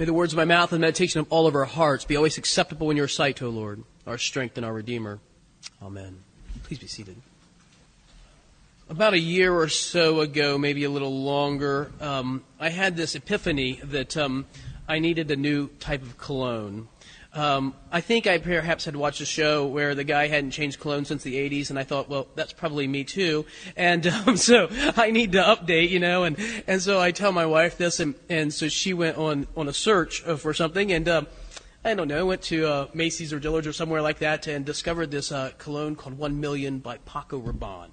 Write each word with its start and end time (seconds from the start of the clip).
May 0.00 0.06
the 0.06 0.14
words 0.14 0.32
of 0.32 0.38
my 0.38 0.46
mouth 0.46 0.72
and 0.72 0.82
the 0.82 0.86
meditation 0.86 1.20
of 1.20 1.26
all 1.28 1.46
of 1.46 1.54
our 1.54 1.66
hearts 1.66 2.06
be 2.06 2.16
always 2.16 2.38
acceptable 2.38 2.90
in 2.90 2.96
your 2.96 3.06
sight, 3.06 3.42
O 3.42 3.50
Lord, 3.50 3.84
our 4.06 4.16
strength 4.16 4.56
and 4.56 4.64
our 4.64 4.72
Redeemer. 4.72 5.20
Amen. 5.82 6.20
Please 6.62 6.78
be 6.78 6.86
seated. 6.86 7.16
About 8.88 9.12
a 9.12 9.18
year 9.18 9.52
or 9.52 9.68
so 9.68 10.20
ago, 10.20 10.56
maybe 10.56 10.84
a 10.84 10.90
little 10.90 11.22
longer, 11.22 11.92
um, 12.00 12.42
I 12.58 12.70
had 12.70 12.96
this 12.96 13.14
epiphany 13.14 13.78
that 13.84 14.16
um, 14.16 14.46
I 14.88 15.00
needed 15.00 15.30
a 15.30 15.36
new 15.36 15.68
type 15.80 16.00
of 16.00 16.16
cologne. 16.16 16.88
Um, 17.32 17.74
I 17.92 18.00
think 18.00 18.26
I 18.26 18.38
perhaps 18.38 18.86
had 18.86 18.96
watched 18.96 19.20
a 19.20 19.24
show 19.24 19.66
where 19.66 19.94
the 19.94 20.02
guy 20.02 20.26
hadn't 20.26 20.50
changed 20.50 20.80
cologne 20.80 21.04
since 21.04 21.22
the 21.22 21.36
80s, 21.36 21.70
and 21.70 21.78
I 21.78 21.84
thought, 21.84 22.08
well, 22.08 22.26
that's 22.34 22.52
probably 22.52 22.88
me 22.88 23.04
too. 23.04 23.46
And 23.76 24.06
um, 24.26 24.36
so 24.36 24.68
I 24.96 25.10
need 25.10 25.32
to 25.32 25.42
update, 25.42 25.90
you 25.90 26.00
know. 26.00 26.24
And 26.24 26.36
and 26.66 26.82
so 26.82 27.00
I 27.00 27.12
tell 27.12 27.32
my 27.32 27.46
wife 27.46 27.78
this, 27.78 28.00
and 28.00 28.14
and 28.28 28.52
so 28.52 28.68
she 28.68 28.94
went 28.94 29.16
on 29.16 29.46
on 29.56 29.68
a 29.68 29.72
search 29.72 30.20
for 30.20 30.54
something, 30.54 30.92
and. 30.92 31.08
Uh, 31.08 31.22
I 31.82 31.94
don't 31.94 32.08
know, 32.08 32.26
went 32.26 32.42
to 32.42 32.66
uh, 32.66 32.86
Macy's 32.92 33.32
or 33.32 33.40
Dillard's 33.40 33.66
or 33.66 33.72
somewhere 33.72 34.02
like 34.02 34.18
that 34.18 34.46
and 34.46 34.66
discovered 34.66 35.10
this 35.10 35.32
uh, 35.32 35.52
cologne 35.56 35.96
called 35.96 36.18
One 36.18 36.38
Million 36.38 36.78
by 36.80 36.98
Paco 37.06 37.40
Rabanne. 37.40 37.88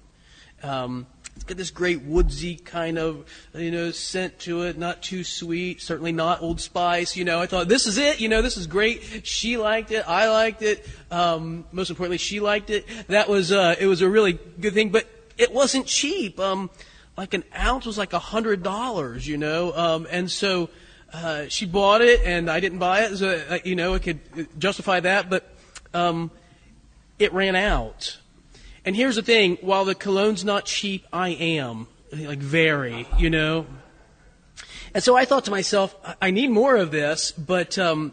Um, 0.62 1.06
it's 1.38 1.44
got 1.44 1.56
this 1.56 1.70
great 1.70 2.02
woodsy 2.02 2.56
kind 2.56 2.98
of, 2.98 3.24
you 3.54 3.70
know, 3.70 3.92
scent 3.92 4.40
to 4.40 4.62
it, 4.62 4.76
not 4.76 5.04
too 5.04 5.22
sweet, 5.22 5.80
certainly 5.80 6.10
not 6.10 6.42
Old 6.42 6.60
Spice. 6.60 7.16
You 7.16 7.24
know, 7.24 7.40
I 7.40 7.46
thought 7.46 7.68
this 7.68 7.86
is 7.86 7.96
it. 7.96 8.20
You 8.20 8.28
know, 8.28 8.42
this 8.42 8.56
is 8.56 8.66
great. 8.66 9.24
She 9.24 9.56
liked 9.56 9.92
it. 9.92 10.02
I 10.08 10.28
liked 10.30 10.62
it. 10.62 10.84
Um, 11.12 11.64
most 11.70 11.90
importantly, 11.90 12.18
she 12.18 12.40
liked 12.40 12.70
it. 12.70 12.88
That 13.06 13.28
was, 13.28 13.52
uh, 13.52 13.76
it 13.78 13.86
was 13.86 14.02
a 14.02 14.08
really 14.08 14.32
good 14.32 14.74
thing, 14.74 14.88
but 14.90 15.06
it 15.36 15.52
wasn't 15.52 15.86
cheap. 15.86 16.40
Um, 16.40 16.70
like 17.16 17.34
an 17.34 17.44
ounce 17.56 17.86
was 17.86 17.96
like 17.96 18.14
a 18.14 18.18
hundred 18.18 18.64
dollars, 18.64 19.24
you 19.24 19.36
know, 19.36 19.72
um, 19.76 20.08
and 20.10 20.28
so, 20.28 20.70
uh, 21.12 21.44
she 21.48 21.66
bought 21.66 22.02
it 22.02 22.20
and 22.24 22.50
I 22.50 22.58
didn't 22.58 22.80
buy 22.80 23.02
it, 23.04 23.16
so, 23.16 23.40
uh, 23.48 23.58
you 23.64 23.76
know, 23.76 23.94
it 23.94 24.02
could 24.02 24.58
justify 24.58 24.98
that, 24.98 25.30
but, 25.30 25.48
um, 25.94 26.32
it 27.20 27.32
ran 27.32 27.54
out. 27.54 28.18
And 28.84 28.96
here's 28.96 29.16
the 29.16 29.22
thing, 29.22 29.58
while 29.60 29.84
the 29.84 29.94
cologne's 29.94 30.44
not 30.44 30.64
cheap, 30.64 31.06
I 31.12 31.30
am. 31.30 31.88
Like 32.12 32.38
very, 32.38 33.06
you 33.18 33.30
know. 33.30 33.66
And 34.94 35.02
so 35.02 35.16
I 35.16 35.24
thought 35.24 35.44
to 35.44 35.50
myself, 35.50 35.94
I 36.22 36.30
need 36.30 36.50
more 36.50 36.76
of 36.76 36.90
this, 36.90 37.30
but, 37.32 37.78
um, 37.78 38.12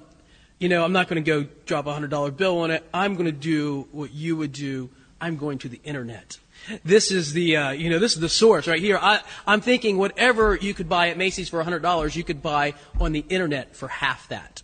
you 0.59 0.67
know, 0.67 0.83
I'm 0.83 0.91
not 0.91 1.07
going 1.07 1.23
to 1.23 1.31
go 1.31 1.47
drop 1.65 1.87
a 1.87 1.93
hundred 1.93 2.09
dollar 2.09 2.31
bill 2.31 2.59
on 2.59 2.71
it. 2.71 2.83
I'm 2.93 3.13
going 3.13 3.25
to 3.25 3.31
do 3.31 3.87
what 3.91 4.13
you 4.13 4.35
would 4.35 4.51
do. 4.51 4.89
I'm 5.21 5.37
going 5.37 5.59
to 5.59 5.69
the 5.69 5.79
internet. 5.85 6.37
This 6.83 7.11
is 7.11 7.31
the, 7.31 7.55
uh, 7.55 7.71
you 7.71 7.89
know, 7.89 7.99
this 7.99 8.13
is 8.13 8.19
the 8.19 8.29
source 8.29 8.67
right 8.67 8.79
here. 8.79 8.97
I, 9.01 9.21
I'm 9.47 9.61
thinking 9.61 9.97
whatever 9.97 10.55
you 10.55 10.73
could 10.73 10.89
buy 10.89 11.09
at 11.09 11.17
Macy's 11.17 11.47
for 11.47 11.63
$100, 11.63 12.15
you 12.15 12.23
could 12.23 12.41
buy 12.41 12.73
on 12.99 13.13
the 13.13 13.23
internet 13.29 13.75
for 13.75 13.87
half 13.87 14.27
that 14.29 14.61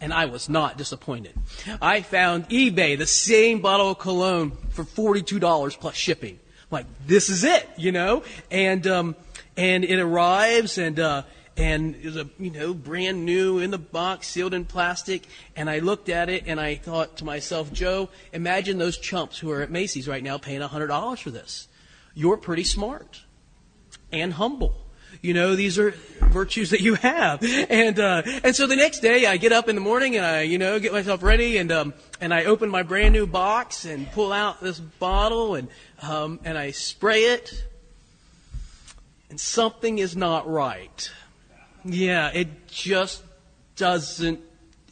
and 0.00 0.12
I 0.12 0.26
was 0.26 0.48
not 0.48 0.78
disappointed. 0.78 1.34
I 1.80 2.02
found 2.02 2.48
eBay, 2.48 2.96
the 2.96 3.06
same 3.06 3.60
bottle 3.60 3.90
of 3.90 3.98
cologne 3.98 4.52
for 4.70 4.84
$42 4.84 5.78
plus 5.78 5.94
shipping. 5.94 6.38
Like, 6.70 6.86
this 7.06 7.28
is 7.28 7.44
it, 7.44 7.68
you 7.76 7.92
know? 7.92 8.22
And, 8.50 8.86
um, 8.86 9.16
and 9.56 9.84
it 9.84 9.98
arrives 9.98 10.78
and, 10.78 10.98
uh, 10.98 11.22
and 11.56 11.96
it 11.96 12.04
was 12.04 12.16
a, 12.16 12.30
you 12.38 12.50
know, 12.50 12.72
brand 12.72 13.26
new 13.26 13.58
in 13.58 13.70
the 13.70 13.78
box, 13.78 14.28
sealed 14.28 14.54
in 14.54 14.64
plastic. 14.64 15.26
And 15.56 15.68
I 15.68 15.80
looked 15.80 16.08
at 16.08 16.30
it 16.30 16.44
and 16.46 16.58
I 16.60 16.76
thought 16.76 17.18
to 17.18 17.24
myself, 17.24 17.72
Joe, 17.72 18.08
imagine 18.32 18.78
those 18.78 18.96
chumps 18.96 19.38
who 19.38 19.50
are 19.50 19.62
at 19.62 19.70
Macy's 19.70 20.08
right 20.08 20.22
now 20.22 20.38
paying 20.38 20.60
$100 20.60 21.22
for 21.22 21.30
this. 21.30 21.68
You're 22.14 22.36
pretty 22.36 22.64
smart 22.64 23.22
and 24.12 24.32
humble 24.32 24.79
you 25.22 25.34
know, 25.34 25.56
these 25.56 25.78
are 25.78 25.90
virtues 26.30 26.70
that 26.70 26.80
you 26.80 26.94
have. 26.94 27.42
And, 27.42 27.98
uh, 27.98 28.22
and 28.44 28.54
so 28.54 28.66
the 28.66 28.76
next 28.76 29.00
day 29.00 29.26
I 29.26 29.36
get 29.36 29.52
up 29.52 29.68
in 29.68 29.74
the 29.74 29.80
morning 29.80 30.16
and 30.16 30.24
I, 30.24 30.42
you 30.42 30.58
know, 30.58 30.78
get 30.78 30.92
myself 30.92 31.22
ready 31.22 31.58
and, 31.58 31.70
um, 31.72 31.94
and 32.20 32.32
I 32.32 32.44
open 32.44 32.68
my 32.68 32.82
brand 32.82 33.12
new 33.12 33.26
box 33.26 33.84
and 33.84 34.10
pull 34.12 34.32
out 34.32 34.60
this 34.60 34.78
bottle 34.78 35.54
and, 35.54 35.68
um, 36.02 36.40
and 36.44 36.56
I 36.56 36.70
spray 36.70 37.24
it. 37.24 37.64
And 39.28 39.38
something 39.38 39.98
is 39.98 40.16
not 40.16 40.50
right. 40.50 41.10
Yeah, 41.84 42.30
it 42.30 42.66
just 42.66 43.22
doesn't, 43.76 44.40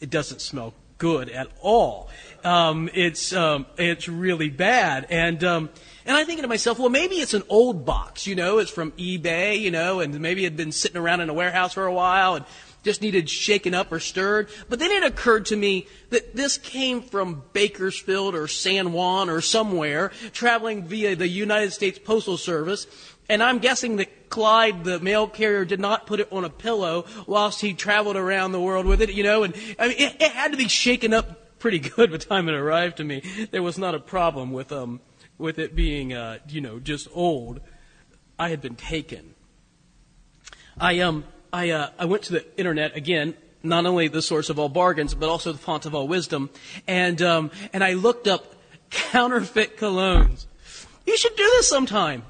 it 0.00 0.10
doesn't 0.10 0.40
smell 0.40 0.74
good 0.98 1.30
at 1.30 1.48
all. 1.60 2.10
Um, 2.44 2.90
it's, 2.92 3.32
um, 3.32 3.66
it's 3.76 4.08
really 4.08 4.50
bad. 4.50 5.06
And, 5.10 5.42
um, 5.42 5.70
and 6.04 6.16
I'm 6.16 6.26
thinking 6.26 6.42
to 6.42 6.48
myself, 6.48 6.78
well, 6.78 6.88
maybe 6.88 7.16
it's 7.16 7.34
an 7.34 7.42
old 7.48 7.84
box, 7.84 8.26
you 8.26 8.34
know, 8.34 8.58
it's 8.58 8.70
from 8.70 8.92
eBay, 8.92 9.60
you 9.60 9.70
know, 9.70 10.00
and 10.00 10.18
maybe 10.20 10.44
it 10.44 10.48
had 10.48 10.56
been 10.56 10.72
sitting 10.72 10.96
around 10.96 11.20
in 11.20 11.28
a 11.28 11.34
warehouse 11.34 11.74
for 11.74 11.84
a 11.86 11.92
while 11.92 12.34
and 12.34 12.44
just 12.84 13.02
needed 13.02 13.28
shaken 13.28 13.74
up 13.74 13.92
or 13.92 14.00
stirred. 14.00 14.48
But 14.68 14.78
then 14.78 14.90
it 14.90 15.04
occurred 15.04 15.46
to 15.46 15.56
me 15.56 15.86
that 16.10 16.34
this 16.34 16.56
came 16.56 17.02
from 17.02 17.42
Bakersfield 17.52 18.34
or 18.34 18.48
San 18.48 18.92
Juan 18.92 19.28
or 19.28 19.40
somewhere, 19.40 20.12
traveling 20.32 20.84
via 20.84 21.14
the 21.16 21.28
United 21.28 21.72
States 21.72 21.98
Postal 21.98 22.38
Service. 22.38 22.86
And 23.28 23.42
I'm 23.42 23.58
guessing 23.58 23.96
that 23.96 24.30
Clyde, 24.30 24.84
the 24.84 25.00
mail 25.00 25.26
carrier, 25.26 25.64
did 25.64 25.80
not 25.80 26.06
put 26.06 26.20
it 26.20 26.28
on 26.32 26.44
a 26.44 26.50
pillow 26.50 27.04
whilst 27.26 27.60
he 27.60 27.74
traveled 27.74 28.16
around 28.16 28.52
the 28.52 28.60
world 28.60 28.86
with 28.86 29.02
it, 29.02 29.10
you 29.12 29.22
know, 29.22 29.42
and 29.42 29.54
I 29.78 29.88
mean, 29.88 29.96
it, 29.98 30.16
it 30.20 30.32
had 30.32 30.52
to 30.52 30.56
be 30.56 30.68
shaken 30.68 31.12
up 31.12 31.58
pretty 31.58 31.78
good 31.96 32.10
by 32.10 32.16
the 32.16 32.24
time 32.24 32.48
it 32.48 32.54
arrived 32.54 32.98
to 32.98 33.04
me. 33.04 33.22
There 33.50 33.62
was 33.62 33.78
not 33.78 33.94
a 33.94 34.00
problem 34.00 34.52
with, 34.52 34.72
um, 34.72 35.00
with 35.36 35.58
it 35.58 35.74
being, 35.74 36.12
uh, 36.12 36.38
you 36.48 36.60
know, 36.60 36.78
just 36.78 37.08
old, 37.12 37.60
I 38.38 38.50
had 38.50 38.60
been 38.60 38.76
taken. 38.76 39.34
I 40.80 41.00
um 41.00 41.24
I 41.52 41.70
uh, 41.70 41.90
I 41.98 42.04
went 42.04 42.22
to 42.24 42.32
the 42.34 42.58
internet 42.58 42.96
again, 42.96 43.34
not 43.62 43.84
only 43.84 44.08
the 44.08 44.22
source 44.22 44.48
of 44.48 44.58
all 44.58 44.68
bargains, 44.68 45.14
but 45.14 45.28
also 45.28 45.52
the 45.52 45.58
font 45.58 45.86
of 45.86 45.94
all 45.94 46.06
wisdom, 46.06 46.50
and 46.86 47.20
um 47.20 47.50
and 47.72 47.82
I 47.82 47.94
looked 47.94 48.28
up 48.28 48.54
counterfeit 48.90 49.76
colognes. 49.76 50.46
You 51.06 51.16
should 51.16 51.36
do 51.36 51.42
this 51.42 51.68
sometime. 51.68 52.22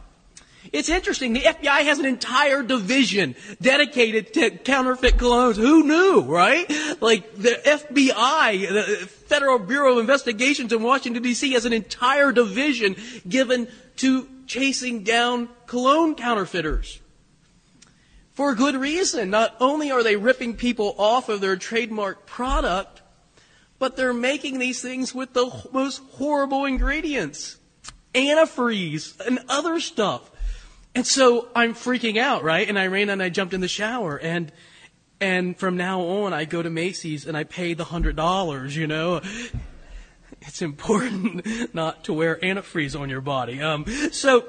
It's 0.72 0.88
interesting. 0.88 1.32
The 1.32 1.40
FBI 1.40 1.84
has 1.84 1.98
an 1.98 2.04
entire 2.04 2.62
division 2.62 3.36
dedicated 3.60 4.34
to 4.34 4.50
counterfeit 4.50 5.16
colognes. 5.16 5.56
Who 5.56 5.84
knew, 5.84 6.22
right? 6.22 6.70
Like 7.00 7.36
the 7.36 7.60
FBI, 7.64 8.68
the 8.68 9.06
Federal 9.06 9.58
Bureau 9.58 9.94
of 9.94 9.98
Investigations 9.98 10.72
in 10.72 10.82
Washington 10.82 11.22
DC 11.22 11.52
has 11.52 11.64
an 11.64 11.72
entire 11.72 12.32
division 12.32 12.96
given 13.26 13.68
to 13.96 14.28
chasing 14.46 15.04
down 15.04 15.48
cologne 15.66 16.14
counterfeiters. 16.14 17.00
For 18.34 18.54
good 18.54 18.76
reason. 18.76 19.30
Not 19.30 19.56
only 19.60 19.90
are 19.90 20.02
they 20.02 20.16
ripping 20.16 20.54
people 20.54 20.94
off 20.96 21.28
of 21.28 21.40
their 21.40 21.56
trademark 21.56 22.24
product, 22.24 23.02
but 23.78 23.96
they're 23.96 24.14
making 24.14 24.58
these 24.58 24.80
things 24.80 25.14
with 25.14 25.32
the 25.32 25.50
most 25.72 26.02
horrible 26.12 26.64
ingredients. 26.64 27.56
Antifreeze 28.14 29.18
and 29.26 29.40
other 29.48 29.80
stuff. 29.80 30.30
And 30.98 31.06
so 31.06 31.46
I'm 31.54 31.74
freaking 31.74 32.16
out, 32.16 32.42
right? 32.42 32.68
And 32.68 32.76
I 32.76 32.88
ran 32.88 33.08
and 33.08 33.22
I 33.22 33.28
jumped 33.28 33.54
in 33.54 33.60
the 33.60 33.68
shower 33.68 34.18
and 34.18 34.50
and 35.20 35.56
from 35.56 35.76
now 35.76 36.00
on 36.00 36.32
I 36.32 36.44
go 36.44 36.60
to 36.60 36.70
Macy's 36.70 37.24
and 37.24 37.36
I 37.36 37.44
pay 37.44 37.74
the 37.74 37.84
hundred 37.84 38.16
dollars, 38.16 38.74
you 38.74 38.88
know. 38.88 39.20
It's 40.40 40.60
important 40.60 41.72
not 41.72 42.02
to 42.06 42.12
wear 42.12 42.34
antifreeze 42.42 42.98
on 42.98 43.10
your 43.10 43.20
body. 43.20 43.62
Um, 43.62 43.86
so 44.10 44.46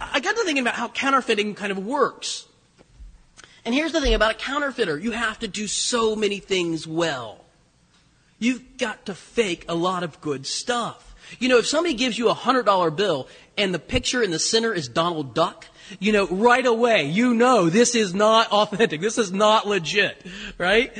I 0.00 0.18
got 0.18 0.34
to 0.34 0.42
thinking 0.42 0.62
about 0.62 0.74
how 0.74 0.88
counterfeiting 0.88 1.54
kind 1.54 1.70
of 1.70 1.78
works. 1.78 2.46
And 3.64 3.72
here's 3.72 3.92
the 3.92 4.00
thing 4.00 4.14
about 4.14 4.32
a 4.32 4.38
counterfeiter. 4.38 4.98
You 4.98 5.12
have 5.12 5.38
to 5.38 5.46
do 5.46 5.68
so 5.68 6.16
many 6.16 6.40
things 6.40 6.84
well. 6.84 7.44
You've 8.40 8.76
got 8.76 9.06
to 9.06 9.14
fake 9.14 9.66
a 9.68 9.76
lot 9.76 10.02
of 10.02 10.20
good 10.20 10.48
stuff. 10.48 11.14
You 11.38 11.48
know, 11.48 11.58
if 11.58 11.66
somebody 11.68 11.94
gives 11.94 12.18
you 12.18 12.28
a 12.28 12.34
hundred 12.34 12.66
dollar 12.66 12.90
bill 12.90 13.28
and 13.56 13.72
the 13.72 13.78
picture 13.78 14.20
in 14.20 14.32
the 14.32 14.40
center 14.40 14.74
is 14.74 14.88
Donald 14.88 15.32
Duck, 15.32 15.66
you 15.98 16.12
know, 16.12 16.26
right 16.28 16.64
away, 16.64 17.04
you 17.04 17.34
know 17.34 17.68
this 17.68 17.94
is 17.94 18.14
not 18.14 18.50
authentic. 18.50 19.00
This 19.00 19.18
is 19.18 19.32
not 19.32 19.66
legit, 19.66 20.24
right? 20.58 20.96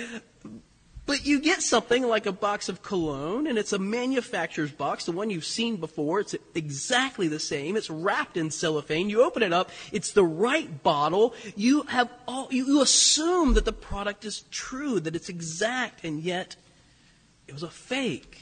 But 1.04 1.26
you 1.26 1.40
get 1.40 1.62
something 1.62 2.06
like 2.06 2.26
a 2.26 2.32
box 2.32 2.68
of 2.68 2.82
cologne, 2.82 3.48
and 3.48 3.58
it's 3.58 3.72
a 3.72 3.78
manufacturer's 3.78 4.70
box, 4.70 5.04
the 5.04 5.12
one 5.12 5.30
you've 5.30 5.44
seen 5.44 5.76
before. 5.76 6.20
It's 6.20 6.36
exactly 6.54 7.26
the 7.26 7.40
same. 7.40 7.76
It's 7.76 7.90
wrapped 7.90 8.36
in 8.36 8.50
cellophane. 8.50 9.10
You 9.10 9.22
open 9.22 9.42
it 9.42 9.52
up. 9.52 9.70
It's 9.90 10.12
the 10.12 10.24
right 10.24 10.82
bottle. 10.82 11.34
You 11.56 11.82
have 11.82 12.08
all, 12.28 12.46
you, 12.50 12.80
assume 12.80 13.54
that 13.54 13.64
the 13.64 13.72
product 13.72 14.24
is 14.24 14.42
true, 14.50 15.00
that 15.00 15.16
it's 15.16 15.28
exact, 15.28 16.04
and 16.04 16.20
yet 16.20 16.54
it 17.48 17.52
was 17.52 17.64
a 17.64 17.70
fake. 17.70 18.38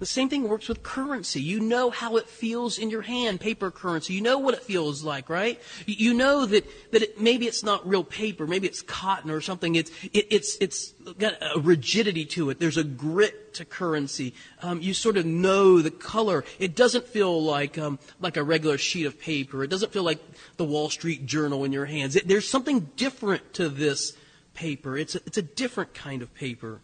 The 0.00 0.06
same 0.06 0.30
thing 0.30 0.48
works 0.48 0.66
with 0.66 0.82
currency. 0.82 1.42
You 1.42 1.60
know 1.60 1.90
how 1.90 2.16
it 2.16 2.26
feels 2.26 2.78
in 2.78 2.88
your 2.88 3.02
hand, 3.02 3.38
paper 3.38 3.70
currency. 3.70 4.14
You 4.14 4.22
know 4.22 4.38
what 4.38 4.54
it 4.54 4.62
feels 4.62 5.04
like, 5.04 5.28
right? 5.28 5.60
You 5.84 6.14
know 6.14 6.46
that, 6.46 6.66
that 6.92 7.02
it, 7.02 7.20
maybe 7.20 7.46
it's 7.46 7.62
not 7.62 7.86
real 7.86 8.02
paper, 8.02 8.46
maybe 8.46 8.66
it's 8.66 8.80
cotton 8.80 9.30
or 9.30 9.42
something. 9.42 9.74
It's, 9.74 9.90
it, 10.14 10.26
it's, 10.30 10.56
it's 10.58 10.92
got 11.18 11.34
a 11.54 11.60
rigidity 11.60 12.24
to 12.24 12.48
it. 12.48 12.58
There's 12.58 12.78
a 12.78 12.82
grit 12.82 13.52
to 13.54 13.66
currency. 13.66 14.32
Um, 14.62 14.80
you 14.80 14.94
sort 14.94 15.18
of 15.18 15.26
know 15.26 15.82
the 15.82 15.90
color. 15.90 16.46
It 16.58 16.74
doesn't 16.74 17.06
feel 17.06 17.42
like, 17.42 17.76
um, 17.76 17.98
like 18.20 18.38
a 18.38 18.42
regular 18.42 18.78
sheet 18.78 19.04
of 19.04 19.20
paper. 19.20 19.62
It 19.62 19.68
doesn't 19.68 19.92
feel 19.92 20.02
like 20.02 20.20
the 20.56 20.64
Wall 20.64 20.88
Street 20.88 21.26
Journal 21.26 21.62
in 21.64 21.72
your 21.72 21.84
hands. 21.84 22.16
It, 22.16 22.26
there's 22.26 22.48
something 22.48 22.88
different 22.96 23.52
to 23.54 23.68
this 23.68 24.16
paper. 24.54 24.96
It's 24.96 25.14
a, 25.14 25.20
it's 25.26 25.36
a 25.36 25.42
different 25.42 25.92
kind 25.92 26.22
of 26.22 26.34
paper. 26.34 26.80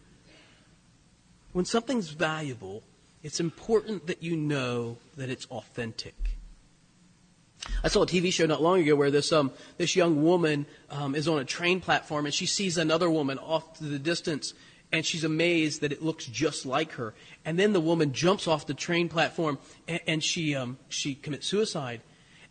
When 1.51 1.65
something's 1.65 2.09
valuable, 2.09 2.83
it's 3.27 3.41
important 3.41 4.07
that 4.07 4.23
you 4.23 4.37
know 4.37 4.95
that 5.17 5.29
it's 5.29 5.47
authentic. 5.47 6.15
I 7.83 7.89
saw 7.89 8.03
a 8.03 8.05
TV 8.05 8.31
show 8.31 8.45
not 8.45 8.61
long 8.61 8.79
ago 8.79 8.95
where 8.95 9.11
this 9.11 9.33
um, 9.33 9.51
this 9.77 9.97
young 9.97 10.23
woman 10.23 10.65
um, 10.89 11.13
is 11.13 11.27
on 11.27 11.37
a 11.37 11.43
train 11.43 11.81
platform 11.81 12.25
and 12.25 12.33
she 12.33 12.45
sees 12.45 12.77
another 12.77 13.09
woman 13.09 13.37
off 13.37 13.79
to 13.79 13.83
the 13.83 13.99
distance 13.99 14.53
and 14.93 15.05
she's 15.05 15.25
amazed 15.25 15.81
that 15.81 15.91
it 15.91 16.01
looks 16.01 16.25
just 16.25 16.65
like 16.65 16.93
her. 16.93 17.13
And 17.43 17.59
then 17.59 17.73
the 17.73 17.81
woman 17.81 18.13
jumps 18.13 18.47
off 18.47 18.65
the 18.65 18.73
train 18.73 19.09
platform 19.09 19.59
and, 19.89 19.99
and 20.07 20.23
she 20.23 20.55
um, 20.55 20.77
she 20.87 21.13
commits 21.13 21.47
suicide. 21.47 21.99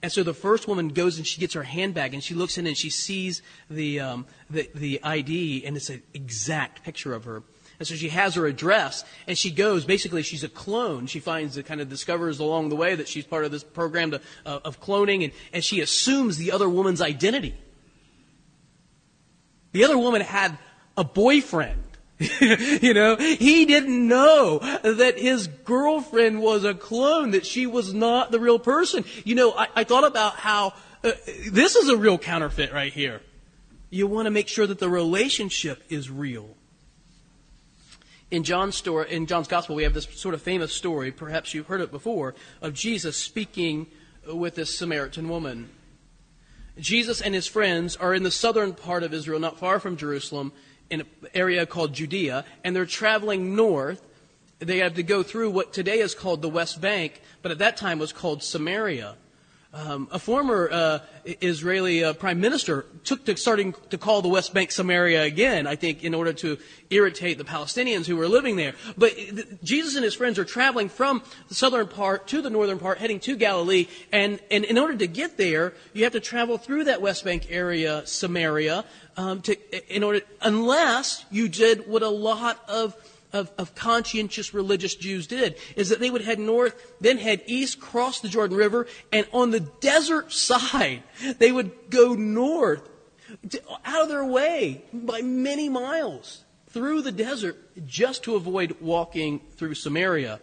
And 0.03 0.13
so 0.13 0.23
the 0.23 0.35
first 0.35 0.69
woman 0.69 0.89
goes 0.89 1.17
and 1.17 1.27
she 1.27 1.41
gets 1.41 1.55
her 1.55 1.63
handbag 1.63 2.13
and 2.13 2.23
she 2.23 2.35
looks 2.35 2.59
in 2.59 2.67
and 2.67 2.77
she 2.77 2.91
sees 2.91 3.41
the 3.71 4.01
um, 4.01 4.27
the, 4.51 4.69
the 4.75 5.03
ID 5.03 5.65
and 5.65 5.75
it's 5.75 5.89
an 5.89 6.03
exact 6.13 6.85
picture 6.85 7.15
of 7.15 7.25
her. 7.25 7.45
And 7.79 7.87
so 7.87 7.95
she 7.95 8.09
has 8.09 8.35
her 8.35 8.47
address 8.47 9.05
and 9.27 9.37
she 9.37 9.51
goes, 9.51 9.85
basically 9.85 10.23
she's 10.23 10.45
a 10.45 10.49
clone. 10.49 11.07
She 11.07 11.21
finds, 11.21 11.61
kind 11.63 11.81
of 11.81 11.89
discovers 11.89 12.39
along 12.39 12.71
the 12.71 12.77
way 12.77 12.95
that 12.95 13.09
she's 13.09 13.25
part 13.25 13.45
of 13.45 13.51
this 13.51 13.65
program 13.65 14.13
to, 14.13 14.21
uh, 14.45 14.61
of 14.65 14.81
cloning 14.81 15.25
and, 15.25 15.33
and 15.53 15.65
she 15.65 15.81
assumes 15.81 16.39
the 16.39 16.53
other 16.53 16.69
woman's 16.69 17.01
identity. 17.01 17.55
The 19.73 19.85
other 19.85 19.99
woman 19.99 20.23
had 20.23 20.57
a 20.97 21.05
boyfriend. 21.05 21.83
you 22.41 22.95
know, 22.95 23.17
he 23.17 23.67
didn't 23.67 24.09
know 24.09 24.59
that 24.59 25.19
his 25.19 25.49
girlfriend 25.49 26.41
was 26.41 26.65
a 26.65 26.73
clone, 26.73 27.33
that 27.33 27.45
she 27.45 27.67
was 27.67 27.93
not 27.93 28.31
the 28.31 28.41
real 28.41 28.59
person. 28.59 29.05
You 29.25 29.35
know, 29.35 29.53
I, 29.53 29.69
I 29.77 29.85
thought 29.85 30.05
about 30.05 30.37
how 30.37 30.73
uh, 31.05 31.13
this 31.51 31.77
is 31.77 31.91
a 31.91 31.97
real 31.97 32.17
counterfeit 32.17 32.73
right 32.73 32.93
here. 32.93 33.21
You 33.91 34.07
want 34.07 34.27
to 34.27 34.31
make 34.31 34.49
sure 34.49 34.67
that 34.67 34.79
the 34.79 34.89
relationship 34.89 35.83
is 35.91 36.11
real 36.11 36.57
in 38.31 38.43
John's 38.43 38.75
story, 38.75 39.11
in 39.11 39.27
John's 39.27 39.49
gospel, 39.49 39.77
we 39.77 39.85
have 39.85 39.95
this 39.95 40.09
sort 40.19 40.35
of 40.35 40.43
famous 40.43 40.73
story, 40.73 41.13
perhaps 41.13 41.55
you've 41.55 41.67
heard 41.67 41.81
it 41.81 41.91
before, 41.91 42.35
of 42.61 42.75
Jesus 42.75 43.17
speaking 43.17 43.87
with 44.27 44.57
this 44.57 44.77
Samaritan 44.77 45.29
woman. 45.29 45.71
Jesus 46.79 47.21
and 47.21 47.35
his 47.35 47.47
friends 47.47 47.97
are 47.97 48.15
in 48.15 48.23
the 48.23 48.31
southern 48.31 48.75
part 48.75 49.03
of 49.03 49.15
Israel, 49.15 49.41
not 49.41 49.59
far 49.59 49.81
from 49.81 49.97
Jerusalem, 49.97 50.53
in 50.91 51.01
an 51.01 51.07
area 51.35 51.67
called 51.67 51.95
Judea, 51.95 52.45
and 52.65 52.75
they're 52.75 52.87
traveling 52.87 53.57
north. 53.57 54.03
They 54.59 54.79
have 54.79 54.95
to 54.95 55.03
go 55.03 55.23
through 55.23 55.51
what 55.51 55.73
today 55.73 55.99
is 55.99 56.15
called 56.15 56.43
the 56.43 56.49
West 56.49 56.81
Bank, 56.81 57.21
but 57.43 57.53
at 57.53 57.59
that 57.59 57.77
time 57.77 57.99
was 57.99 58.13
called 58.13 58.43
Samaria. 58.43 59.17
Um, 59.77 60.09
a 60.11 60.19
former 60.19 60.71
uh, 60.73 60.99
Israeli 61.27 62.03
uh, 62.03 62.15
prime 62.15 62.41
minister 62.41 62.87
took 63.05 63.27
to 63.27 63.37
starting 63.37 63.75
to 63.91 63.99
call 63.99 64.23
the 64.23 64.29
West 64.29 64.55
Bank 64.55 64.73
Samaria 64.73 65.25
again, 65.25 65.67
I 65.67 65.77
think, 65.77 66.03
in 66.03 66.15
order 66.15 66.33
to 66.33 66.57
irritate 66.89 67.37
the 67.37 67.45
Palestinians 67.45 68.07
who 68.07 68.17
were 68.17 68.27
living 68.27 68.57
there. 68.57 68.73
But 68.97 69.15
th- 69.15 69.47
Jesus 69.63 69.95
and 69.95 70.03
his 70.03 70.15
friends 70.15 70.39
are 70.39 70.47
traveling 70.47 70.89
from 70.89 71.23
the 71.49 71.55
southern 71.55 71.89
part 71.89 72.27
to 72.29 72.41
the 72.41 72.49
northern 72.49 72.79
part, 72.79 72.97
heading 72.97 73.21
to 73.21 73.37
Galilee. 73.37 73.87
And, 74.13 74.41
and 74.51 74.65
in 74.65 74.79
order 74.79 74.97
to 74.97 75.07
get 75.07 75.37
there, 75.37 75.75
you 75.93 76.05
have 76.05 76.15
to 76.15 76.21
travel 76.21 76.57
through 76.57 76.85
that 76.85 77.03
West 77.03 77.23
Bank 77.23 77.49
area, 77.51 78.07
Samaria, 78.07 78.83
um, 79.19 79.43
to, 79.43 79.95
in 79.95 80.03
order, 80.03 80.23
unless 80.41 81.27
you 81.31 81.51
did 81.51 81.87
what 81.87 82.03
a 82.03 82.09
lot 82.09 82.65
of 82.67 82.97
of, 83.33 83.53
of 83.59 83.75
conscientious 83.75 84.55
religious 84.55 84.95
Jews 84.95 85.27
did, 85.27 85.57
is 85.77 85.89
that 85.89 86.01
they 86.01 86.11
would 86.11 86.23
head 86.23 86.39
north, 86.39 86.95
then 87.01 87.19
head 87.19 87.43
east, 87.47 87.81
cross 87.81 88.21
the 88.21 88.29
Jordan 88.29 88.57
River, 88.57 88.87
and 89.13 89.27
on 89.33 89.51
the 89.51 89.61
desert 89.61 90.33
side, 90.33 91.03
they 91.39 91.53
would 91.53 91.73
go 91.91 92.15
north, 92.15 92.89
to, 93.51 93.63
out 93.85 94.03
of 94.03 94.09
their 94.09 94.25
way, 94.25 94.85
by 94.93 95.23
many 95.23 95.69
miles, 95.69 96.45
through 96.69 97.03
the 97.03 97.13
desert, 97.13 97.57
just 97.87 98.25
to 98.25 98.35
avoid 98.35 98.77
walking 98.81 99.41
through 99.57 99.75
Samaria. 99.75 100.41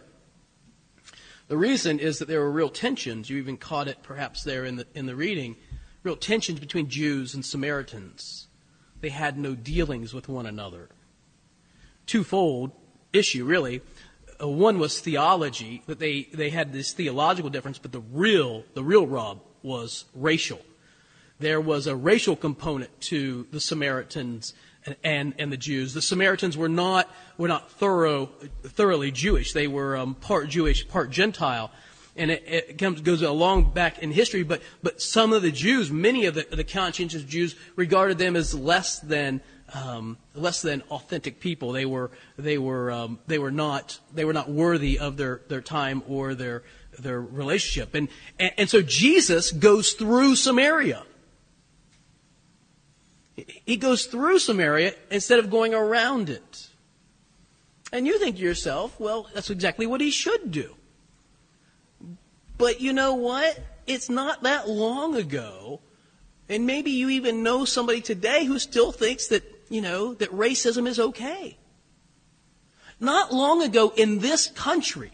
The 1.48 1.56
reason 1.56 1.98
is 1.98 2.18
that 2.18 2.28
there 2.28 2.40
were 2.40 2.50
real 2.50 2.70
tensions. 2.70 3.28
You 3.28 3.36
even 3.38 3.58
caught 3.58 3.88
it 3.88 4.02
perhaps 4.02 4.44
there 4.44 4.64
in 4.64 4.76
the, 4.76 4.86
in 4.94 5.06
the 5.06 5.14
reading. 5.14 5.56
Real 6.02 6.16
tensions 6.16 6.58
between 6.58 6.88
Jews 6.88 7.34
and 7.34 7.44
Samaritans. 7.44 8.48
They 9.00 9.10
had 9.10 9.38
no 9.38 9.54
dealings 9.54 10.14
with 10.14 10.28
one 10.28 10.46
another 10.46 10.88
twofold 12.06 12.72
issue, 13.12 13.44
really. 13.44 13.82
Uh, 14.40 14.48
one 14.48 14.78
was 14.78 15.00
theology, 15.00 15.82
that 15.86 15.98
they, 15.98 16.28
they 16.32 16.50
had 16.50 16.72
this 16.72 16.92
theological 16.92 17.50
difference, 17.50 17.78
but 17.78 17.92
the 17.92 18.00
real, 18.00 18.64
the 18.74 18.82
real 18.82 19.06
rub 19.06 19.40
was 19.62 20.04
racial. 20.14 20.60
There 21.38 21.60
was 21.60 21.86
a 21.86 21.96
racial 21.96 22.36
component 22.36 23.00
to 23.02 23.46
the 23.50 23.60
Samaritans 23.60 24.54
and, 24.84 24.96
and, 25.02 25.34
and 25.38 25.52
the 25.52 25.56
Jews. 25.56 25.94
The 25.94 26.02
Samaritans 26.02 26.56
were 26.56 26.68
not, 26.68 27.10
were 27.38 27.48
not 27.48 27.70
thorough, 27.70 28.26
thoroughly 28.62 29.10
Jewish. 29.10 29.52
They 29.52 29.66
were 29.66 29.96
um, 29.96 30.14
part 30.14 30.48
Jewish, 30.48 30.86
part 30.88 31.10
Gentile 31.10 31.70
and 32.16 32.30
it, 32.30 32.44
it 32.46 32.78
comes, 32.78 33.00
goes 33.00 33.22
along 33.22 33.72
back 33.72 33.98
in 33.98 34.12
history, 34.12 34.42
but, 34.42 34.62
but 34.82 35.00
some 35.00 35.32
of 35.32 35.42
the 35.42 35.50
Jews, 35.50 35.90
many 35.90 36.26
of 36.26 36.34
the, 36.34 36.46
the 36.50 36.64
conscientious 36.64 37.22
Jews, 37.22 37.56
regarded 37.76 38.18
them 38.18 38.36
as 38.36 38.54
less 38.54 39.00
than 39.00 39.40
um, 39.72 40.18
less 40.34 40.62
than 40.62 40.82
authentic 40.90 41.40
people. 41.40 41.72
They 41.72 41.86
were 41.86 42.10
they 42.36 42.58
were 42.58 42.90
um, 42.90 43.18
they 43.26 43.38
were 43.38 43.50
not 43.50 43.98
they 44.12 44.24
were 44.24 44.32
not 44.32 44.50
worthy 44.50 44.98
of 44.98 45.16
their, 45.16 45.40
their 45.48 45.60
time 45.60 46.02
or 46.08 46.34
their 46.34 46.62
their 46.98 47.20
relationship. 47.20 47.94
And, 47.94 48.08
and 48.38 48.52
and 48.58 48.70
so 48.70 48.82
Jesus 48.82 49.50
goes 49.52 49.92
through 49.92 50.36
Samaria. 50.36 51.04
He 53.36 53.76
goes 53.76 54.06
through 54.06 54.38
Samaria 54.38 54.94
instead 55.10 55.38
of 55.38 55.50
going 55.50 55.74
around 55.74 56.30
it. 56.30 56.68
And 57.92 58.06
you 58.06 58.18
think 58.18 58.36
to 58.36 58.42
yourself, 58.42 58.98
well, 58.98 59.28
that's 59.34 59.50
exactly 59.50 59.86
what 59.86 60.00
he 60.00 60.10
should 60.10 60.50
do. 60.50 60.74
But 62.58 62.80
you 62.80 62.92
know 62.92 63.14
what? 63.14 63.58
It's 63.86 64.08
not 64.08 64.42
that 64.44 64.68
long 64.68 65.16
ago, 65.16 65.80
and 66.48 66.66
maybe 66.66 66.90
you 66.90 67.10
even 67.10 67.42
know 67.42 67.64
somebody 67.64 68.00
today 68.00 68.44
who 68.44 68.58
still 68.58 68.92
thinks 68.92 69.28
that 69.28 69.42
you 69.68 69.80
know, 69.80 70.14
that 70.14 70.30
racism 70.30 70.86
is 70.86 70.98
okay. 70.98 71.56
Not 73.00 73.32
long 73.32 73.62
ago 73.62 73.92
in 73.96 74.20
this 74.20 74.46
country, 74.48 75.12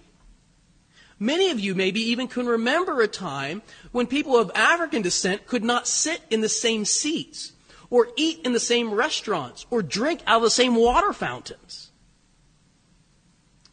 many 1.18 1.50
of 1.50 1.58
you 1.58 1.74
maybe 1.74 2.00
even 2.00 2.28
can 2.28 2.46
remember 2.46 3.00
a 3.00 3.08
time 3.08 3.62
when 3.92 4.06
people 4.06 4.36
of 4.36 4.50
African 4.54 5.02
descent 5.02 5.46
could 5.46 5.64
not 5.64 5.88
sit 5.88 6.20
in 6.30 6.40
the 6.40 6.48
same 6.48 6.84
seats, 6.84 7.52
or 7.88 8.08
eat 8.16 8.40
in 8.44 8.52
the 8.52 8.60
same 8.60 8.92
restaurants, 8.92 9.66
or 9.70 9.82
drink 9.82 10.20
out 10.26 10.38
of 10.38 10.42
the 10.42 10.50
same 10.50 10.76
water 10.76 11.12
fountains. 11.12 11.90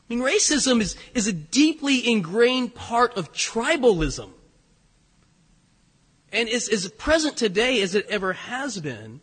I 0.09 0.15
mean, 0.15 0.23
racism 0.23 0.81
is, 0.81 0.95
is 1.13 1.27
a 1.27 1.33
deeply 1.33 2.09
ingrained 2.09 2.73
part 2.73 3.17
of 3.17 3.33
tribalism. 3.33 4.31
And 6.31 6.49
is 6.49 6.69
as 6.69 6.89
present 6.91 7.37
today 7.37 7.81
as 7.81 7.95
it 7.95 8.05
ever 8.09 8.33
has 8.33 8.79
been. 8.79 9.21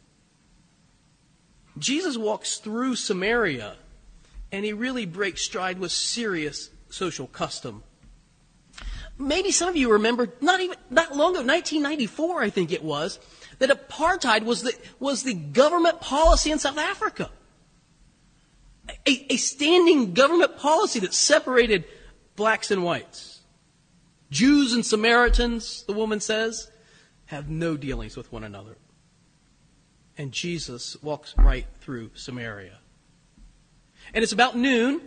Jesus 1.79 2.17
walks 2.17 2.59
through 2.59 2.97
Samaria 2.97 3.77
and 4.53 4.65
he 4.65 4.73
really 4.73 5.07
breaks 5.07 5.43
stride 5.43 5.79
with 5.79 5.91
serious 5.91 6.71
social 6.89 7.27
custom. 7.27 7.83
Maybe 9.19 9.51
some 9.51 9.69
of 9.69 9.77
you 9.77 9.93
remember, 9.93 10.29
not 10.41 10.61
even 10.61 10.77
not 10.91 11.17
long 11.17 11.33
ago, 11.33 11.45
1994, 11.45 12.43
I 12.43 12.51
think 12.51 12.73
it 12.73 12.83
was, 12.83 13.19
that 13.59 13.71
apartheid 13.71 14.45
was 14.45 14.63
the, 14.63 14.73
was 14.99 15.23
the 15.23 15.35
government 15.35 16.01
policy 16.01 16.51
in 16.51 16.59
South 16.59 16.79
Africa. 16.79 17.31
A, 19.07 19.33
a 19.33 19.37
standing 19.37 20.15
government 20.15 20.59
policy 20.59 21.01
that 21.01 21.15
separated 21.15 21.85
blacks 22.37 22.71
and 22.71 22.85
whites. 22.85 23.41
Jews 24.31 24.73
and 24.73 24.85
Samaritans, 24.85 25.85
the 25.85 25.93
woman 25.93 26.21
says, 26.21 26.71
have 27.27 27.49
no 27.49 27.77
dealings 27.77 28.17
with 28.17 28.31
one 28.33 28.45
another 28.45 28.77
and 30.17 30.33
Jesus 30.33 30.97
walks 31.03 31.35
right 31.37 31.67
through 31.81 32.11
Samaria. 32.15 32.79
And 34.13 34.23
it's 34.23 34.33
about 34.33 34.57
noon. 34.57 35.01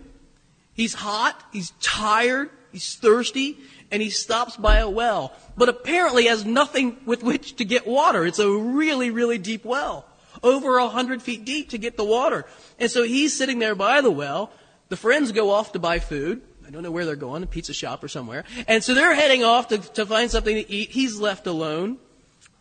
He's 0.74 0.94
hot, 0.94 1.42
he's 1.52 1.72
tired, 1.82 2.50
he's 2.72 2.96
thirsty, 2.96 3.58
and 3.92 4.02
he 4.02 4.10
stops 4.10 4.58
by 4.58 4.78
a 4.78 4.90
well. 4.90 5.34
But 5.56 5.70
apparently 5.70 6.26
has 6.28 6.46
nothing 6.46 6.98
with 7.06 7.24
which 7.24 7.56
to 7.58 7.66
get 7.66 7.88
water. 7.88 8.26
It's 8.26 8.40
a 8.40 8.50
really, 8.50 9.10
really 9.10 9.38
deep 9.38 9.66
well. 9.66 10.06
Over 10.44 10.78
a 10.78 10.88
hundred 10.88 11.22
feet 11.24 11.46
deep 11.46 11.70
to 11.70 11.78
get 11.78 11.98
the 11.98 12.04
water. 12.04 12.46
And 12.80 12.92
so 12.92 13.04
he's 13.04 13.36
sitting 13.36 13.60
there 13.60 13.76
by 13.76 14.02
the 14.02 14.12
well. 14.12 14.52
The 14.90 14.98
friends 14.98 15.32
go 15.32 15.50
off 15.50 15.72
to 15.72 15.80
buy 15.80 16.00
food. 16.00 16.42
I 16.66 16.70
don't 16.70 16.84
know 16.84 16.92
where 16.92 17.06
they're 17.06 17.16
going, 17.16 17.44
a 17.44 17.48
pizza 17.48 17.74
shop 17.74 18.04
or 18.04 18.08
somewhere. 18.08 18.44
And 18.68 18.84
so 18.84 18.94
they're 18.94 19.16
heading 19.16 19.44
off 19.44 19.70
to, 19.70 19.78
to 19.78 20.06
find 20.06 20.30
something 20.30 20.54
to 20.54 20.72
eat. 20.72 20.90
He's 20.90 21.18
left 21.18 21.48
alone, 21.48 21.98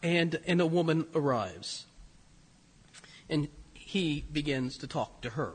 and, 0.02 0.38
and 0.46 0.60
a 0.60 0.66
woman 0.66 1.06
arrives 1.14 1.86
and 3.28 3.48
he 3.74 4.24
begins 4.32 4.78
to 4.78 4.86
talk 4.86 5.22
to 5.22 5.30
her. 5.30 5.54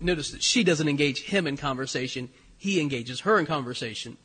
Notice 0.00 0.30
that 0.30 0.42
she 0.42 0.64
doesn't 0.64 0.88
engage 0.88 1.22
him 1.22 1.46
in 1.46 1.56
conversation, 1.56 2.28
he 2.56 2.80
engages 2.80 3.20
her 3.20 3.38
in 3.38 3.46
conversation. 3.46 4.16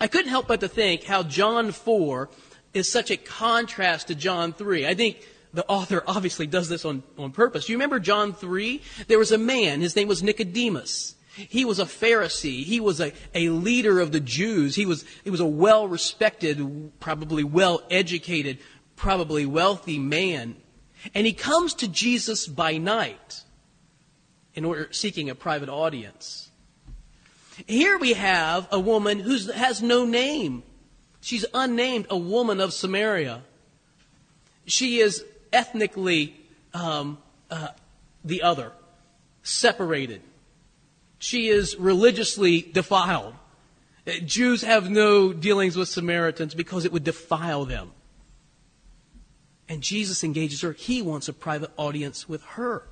I 0.00 0.08
couldn't 0.08 0.30
help 0.30 0.48
but 0.48 0.60
to 0.60 0.68
think 0.68 1.04
how 1.04 1.22
John 1.22 1.70
4 1.70 2.28
is 2.74 2.90
such 2.90 3.10
a 3.10 3.16
contrast 3.16 4.08
to 4.08 4.14
John 4.14 4.52
3. 4.52 4.86
I 4.86 4.94
think 4.94 5.24
the 5.52 5.66
author 5.66 6.02
obviously 6.06 6.46
does 6.46 6.68
this 6.68 6.84
on, 6.84 7.02
on 7.16 7.32
purpose. 7.32 7.68
You 7.68 7.76
remember 7.76 8.00
John 8.00 8.32
3? 8.32 8.82
There 9.08 9.18
was 9.18 9.32
a 9.32 9.38
man, 9.38 9.80
his 9.80 9.96
name 9.96 10.08
was 10.08 10.22
Nicodemus. 10.22 11.14
He 11.36 11.64
was 11.64 11.78
a 11.78 11.84
Pharisee. 11.84 12.64
He 12.64 12.80
was 12.80 13.00
a, 13.00 13.12
a 13.34 13.50
leader 13.50 14.00
of 14.00 14.10
the 14.10 14.20
Jews. 14.20 14.74
He 14.74 14.86
was, 14.86 15.04
he 15.22 15.30
was 15.30 15.40
a 15.40 15.46
well 15.46 15.86
respected, 15.86 16.92
probably 16.98 17.44
well 17.44 17.82
educated, 17.90 18.58
probably 18.96 19.44
wealthy 19.44 19.98
man. 19.98 20.56
And 21.14 21.26
he 21.26 21.32
comes 21.32 21.74
to 21.74 21.88
Jesus 21.88 22.46
by 22.46 22.78
night 22.78 23.42
in 24.54 24.64
order 24.64 24.88
seeking 24.90 25.30
a 25.30 25.34
private 25.34 25.68
audience. 25.68 26.50
Here 27.66 27.98
we 27.98 28.14
have 28.14 28.68
a 28.70 28.80
woman 28.80 29.20
who 29.20 29.36
has 29.52 29.82
no 29.82 30.04
name. 30.04 30.62
She's 31.20 31.44
unnamed, 31.54 32.06
a 32.10 32.16
woman 32.16 32.60
of 32.60 32.72
Samaria. 32.72 33.42
She 34.66 34.98
is 34.98 35.24
ethnically 35.52 36.36
um, 36.74 37.18
uh, 37.50 37.68
the 38.24 38.42
other, 38.42 38.72
separated. 39.42 40.22
She 41.18 41.48
is 41.48 41.76
religiously 41.76 42.60
defiled. 42.60 43.34
Jews 44.24 44.62
have 44.62 44.90
no 44.90 45.32
dealings 45.32 45.76
with 45.76 45.88
Samaritans 45.88 46.54
because 46.54 46.84
it 46.84 46.92
would 46.92 47.04
defile 47.04 47.64
them. 47.64 47.92
And 49.68 49.82
Jesus 49.82 50.22
engages 50.22 50.60
her. 50.60 50.72
He 50.72 51.02
wants 51.02 51.28
a 51.28 51.32
private 51.32 51.70
audience 51.76 52.28
with 52.28 52.42
her. 52.42 52.88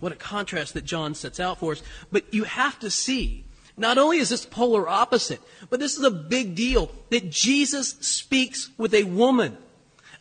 What 0.00 0.12
a 0.12 0.16
contrast 0.16 0.74
that 0.74 0.84
John 0.84 1.14
sets 1.14 1.40
out 1.40 1.58
for 1.58 1.72
us. 1.72 1.82
But 2.12 2.32
you 2.34 2.44
have 2.44 2.78
to 2.80 2.90
see, 2.90 3.44
not 3.76 3.98
only 3.98 4.18
is 4.18 4.28
this 4.28 4.44
polar 4.44 4.88
opposite, 4.88 5.40
but 5.70 5.80
this 5.80 5.96
is 5.96 6.04
a 6.04 6.10
big 6.10 6.54
deal 6.54 6.90
that 7.10 7.30
Jesus 7.30 7.90
speaks 8.00 8.70
with 8.76 8.94
a 8.94 9.04
woman, 9.04 9.56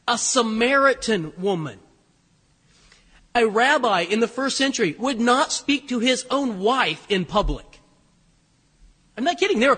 a 0.08 0.18
Samaritan 0.18 1.34
woman. 1.38 1.80
A 3.34 3.48
rabbi 3.48 4.02
in 4.02 4.22
the 4.22 4.30
first 4.30 4.56
century 4.56 4.96
would 4.98 5.20
not 5.20 5.52
speak 5.52 5.90
to 5.90 6.00
his 6.00 6.26
own 6.30 6.60
wife 6.60 7.06
in 7.10 7.26
public. 7.26 7.75
I'm 9.18 9.24
not 9.24 9.38
kidding. 9.38 9.60
There, 9.60 9.78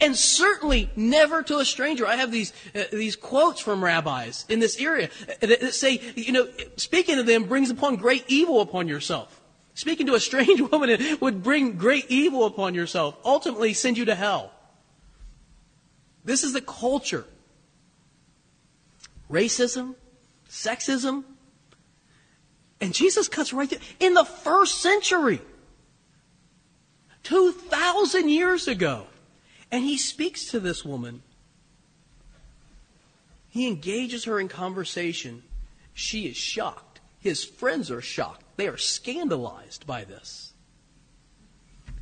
and 0.00 0.14
certainly 0.14 0.90
never 0.94 1.42
to 1.44 1.58
a 1.58 1.64
stranger. 1.64 2.06
I 2.06 2.16
have 2.16 2.30
these 2.30 2.52
uh, 2.74 2.84
these 2.92 3.16
quotes 3.16 3.60
from 3.60 3.82
rabbis 3.82 4.44
in 4.48 4.60
this 4.60 4.78
area 4.78 5.08
that, 5.40 5.72
say, 5.72 6.00
you 6.14 6.32
know, 6.32 6.48
speaking 6.76 7.16
to 7.16 7.22
them 7.22 7.44
brings 7.44 7.70
upon 7.70 7.96
great 7.96 8.24
evil 8.28 8.60
upon 8.60 8.86
yourself. 8.86 9.40
Speaking 9.74 10.06
to 10.06 10.14
a 10.14 10.20
strange 10.30 10.60
woman 10.60 10.98
would 11.20 11.42
bring 11.42 11.78
great 11.78 12.06
evil 12.08 12.44
upon 12.44 12.74
yourself. 12.74 13.16
Ultimately, 13.24 13.72
send 13.72 13.96
you 13.96 14.04
to 14.04 14.14
hell. 14.14 14.52
This 16.24 16.44
is 16.44 16.52
the 16.52 16.60
culture. 16.60 17.24
Racism, 19.30 19.94
sexism, 20.50 21.24
and 22.80 22.92
Jesus 22.92 23.28
cuts 23.28 23.52
right 23.52 23.68
there 23.68 23.80
in 23.98 24.14
the 24.14 24.24
first 24.24 24.80
century. 24.80 25.40
2,000 27.24 28.28
years 28.28 28.68
ago. 28.68 29.06
And 29.70 29.84
he 29.84 29.98
speaks 29.98 30.46
to 30.46 30.60
this 30.60 30.84
woman. 30.84 31.22
He 33.50 33.66
engages 33.66 34.24
her 34.24 34.40
in 34.40 34.48
conversation. 34.48 35.42
She 35.92 36.26
is 36.26 36.36
shocked. 36.36 37.00
His 37.18 37.44
friends 37.44 37.90
are 37.90 38.00
shocked. 38.00 38.44
They 38.56 38.68
are 38.68 38.76
scandalized 38.76 39.86
by 39.86 40.04
this. 40.04 40.52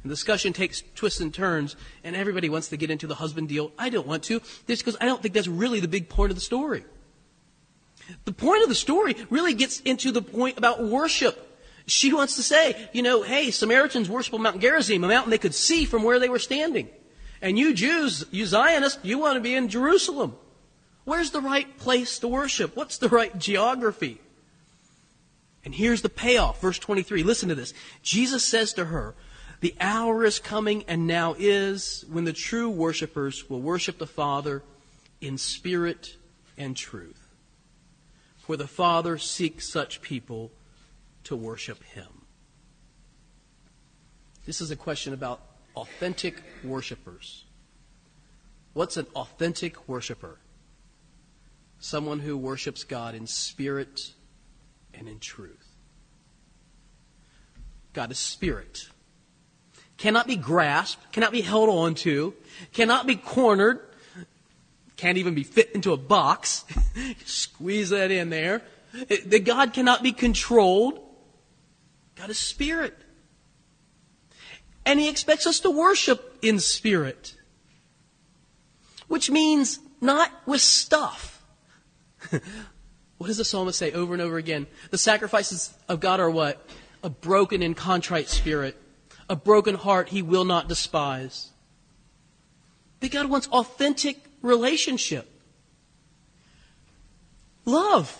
The 0.03 0.09
discussion 0.09 0.53
takes 0.53 0.83
twists 0.95 1.21
and 1.21 1.35
turns, 1.35 1.75
and 2.05 2.15
everybody 2.15 2.49
wants 2.49 2.69
to 2.69 2.77
get 2.77 2.91
into 2.91 3.07
the 3.07 3.17
husband 3.17 3.49
deal. 3.49 3.73
I 3.77 3.89
don't 3.89 4.07
want 4.07 4.23
to, 4.25 4.41
just 4.69 4.85
because 4.85 4.97
I 5.01 5.05
don't 5.05 5.21
think 5.21 5.35
that's 5.35 5.49
really 5.49 5.81
the 5.81 5.89
big 5.89 6.09
point 6.09 6.31
of 6.31 6.37
the 6.37 6.43
story. 6.43 6.85
The 8.25 8.33
point 8.33 8.63
of 8.63 8.69
the 8.69 8.75
story 8.75 9.17
really 9.31 9.55
gets 9.55 9.81
into 9.81 10.13
the 10.13 10.23
point 10.23 10.59
about 10.59 10.85
worship. 10.85 11.46
She 11.87 12.13
wants 12.13 12.37
to 12.37 12.43
say, 12.43 12.89
you 12.93 13.03
know, 13.03 13.23
hey, 13.23 13.51
Samaritans 13.51 14.11
worship 14.11 14.39
Mount 14.39 14.61
Gerizim, 14.61 15.05
a 15.05 15.09
mountain 15.09 15.31
they 15.31 15.39
could 15.39 15.55
see 15.55 15.85
from 15.85 16.03
where 16.03 16.19
they 16.19 16.29
were 16.29 16.41
standing. 16.41 16.89
And 17.41 17.59
you 17.59 17.75
Jews, 17.75 18.25
you 18.31 18.45
Zionists, 18.47 18.99
you 19.05 19.19
want 19.19 19.37
to 19.37 19.41
be 19.41 19.55
in 19.55 19.69
Jerusalem. 19.69 20.37
Where's 21.05 21.31
the 21.31 21.41
right 21.41 21.79
place 21.79 22.19
to 22.19 22.29
worship? 22.29 22.75
What's 22.75 22.99
the 22.99 23.09
right 23.09 23.37
geography? 23.39 24.21
And 25.65 25.75
here's 25.75 26.03
the 26.03 26.09
payoff. 26.09 26.61
Verse 26.61 26.79
23. 26.79 27.23
Listen 27.23 27.49
to 27.49 27.55
this. 27.55 27.73
Jesus 28.03 28.45
says 28.45 28.73
to 28.75 28.87
her, 28.87 29.15
The 29.61 29.75
hour 29.81 30.25
is 30.25 30.41
coming 30.41 30.85
and 30.89 31.07
now 31.07 31.37
is 31.39 32.05
when 32.11 32.25
the 32.25 32.33
true 32.33 32.69
worshipers 32.69 33.49
will 33.49 33.61
worship 33.61 33.99
the 33.99 34.07
Father 34.07 34.65
in 35.21 35.39
spirit 35.39 36.17
and 36.59 36.77
truth. 36.77 37.29
For 38.39 38.57
the 38.57 38.69
Father 38.69 39.19
seeks 39.19 39.69
such 39.69 40.03
people 40.03 40.51
to 41.27 41.37
worship 41.37 41.83
Him. 41.85 42.23
This 44.47 44.61
is 44.61 44.71
a 44.71 44.77
question 44.77 45.13
about 45.13 45.41
authentic 45.75 46.43
worshipers. 46.63 47.45
What's 48.73 48.97
an 48.97 49.07
authentic 49.15 49.89
worshiper? 49.89 50.39
Someone 51.79 52.21
who 52.21 52.37
worships 52.37 52.85
God 52.85 53.15
in 53.15 53.27
spirit 53.27 54.13
and 54.95 55.09
in 55.09 55.19
truth. 55.19 55.75
God 57.93 58.11
is 58.11 58.19
spirit. 58.19 58.89
Cannot 59.97 60.27
be 60.27 60.37
grasped, 60.37 61.11
cannot 61.13 61.33
be 61.33 61.41
held 61.41 61.69
on 61.69 61.95
to, 61.97 62.35
cannot 62.73 63.07
be 63.07 63.17
cornered, 63.17 63.81
can't 64.97 65.19
even 65.19 65.35
be 65.35 65.43
fit 65.43 65.73
into 65.73 65.93
a 65.93 65.97
box. 65.97 66.65
Squeeze 67.25 67.91
that 67.91 68.11
in 68.11 68.31
there. 68.31 68.63
The 68.93 69.41
God 69.41 69.73
cannot 69.73 70.03
be 70.03 70.13
controlled. 70.13 71.01
God 72.17 72.31
is 72.31 72.39
spirit. 72.39 72.97
And 74.85 74.99
he 74.99 75.09
expects 75.09 75.47
us 75.47 75.61
to 75.61 75.71
worship 75.71 76.39
in 76.43 76.59
spirit. 76.61 77.35
Which 79.09 79.31
means 79.31 79.79
not 80.01 80.31
with 80.47 80.61
stuff. 80.61 81.45
what 82.31 83.27
does 83.27 83.37
the 83.37 83.45
psalmist 83.45 83.79
say 83.79 83.93
over 83.93 84.13
and 84.13 84.23
over 84.23 84.37
again? 84.37 84.67
The 84.91 84.99
sacrifices 84.99 85.75
of 85.89 86.01
God 86.01 86.21
are 86.21 86.31
what? 86.31 86.65
A 87.03 87.11
broken 87.11 87.63
and 87.63 87.77
contrite 87.77 88.29
spirit. 88.29 88.77
A 89.29 89.37
broken 89.37 89.75
heart 89.75 90.09
he 90.09 90.23
will 90.23 90.45
not 90.45 90.69
despise. 90.69 91.51
But 93.01 93.11
God 93.11 93.29
wants 93.29 93.49
authentic 93.49 94.19
relationship. 94.41 95.29
Love, 97.65 98.17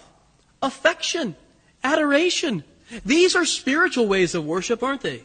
affection, 0.61 1.37
adoration, 1.83 2.65
these 3.05 3.35
are 3.35 3.45
spiritual 3.45 4.07
ways 4.07 4.35
of 4.35 4.45
worship, 4.45 4.83
aren't 4.83 5.01
they? 5.01 5.25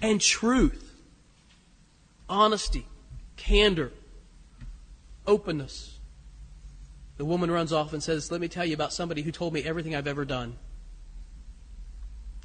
And 0.00 0.20
truth, 0.20 0.94
honesty, 2.28 2.86
candor, 3.36 3.92
openness. 5.26 5.98
The 7.16 7.24
woman 7.24 7.50
runs 7.50 7.72
off 7.72 7.92
and 7.92 8.02
says, 8.02 8.30
Let 8.30 8.40
me 8.40 8.48
tell 8.48 8.64
you 8.64 8.74
about 8.74 8.92
somebody 8.92 9.22
who 9.22 9.32
told 9.32 9.54
me 9.54 9.62
everything 9.62 9.94
I've 9.94 10.06
ever 10.06 10.24
done. 10.24 10.56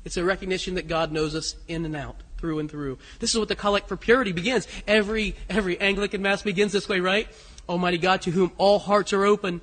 It's 0.04 0.18
a 0.18 0.24
recognition 0.24 0.76
that 0.76 0.88
God 0.88 1.12
knows 1.12 1.36
us 1.36 1.56
in 1.68 1.86
and 1.86 1.96
out, 1.96 2.16
through 2.38 2.60
and 2.60 2.72
through. 2.72 2.98
This 3.20 3.32
is 3.32 3.40
what 3.40 3.50
the 3.50 3.56
collect 3.56 3.88
for 3.88 3.98
purity 3.98 4.32
begins. 4.32 4.68
Every, 4.88 5.36
every 5.50 5.80
Anglican 5.80 6.22
Mass 6.22 6.42
begins 6.42 6.72
this 6.72 6.90
way, 6.90 7.00
right? 7.00 7.28
Almighty 7.70 7.98
God, 8.00 8.22
to 8.24 8.32
whom 8.32 8.52
all 8.58 8.80
hearts 8.80 9.14
are 9.14 9.26
open, 9.26 9.62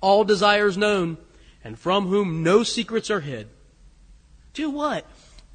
all 0.00 0.24
desires 0.24 0.78
known, 0.78 1.18
and 1.62 1.78
from 1.78 2.06
whom 2.06 2.42
no 2.42 2.62
secrets 2.62 3.10
are 3.10 3.20
hid. 3.20 3.48
Do 4.56 4.70
what? 4.70 5.04